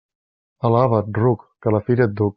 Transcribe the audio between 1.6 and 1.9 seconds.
que a la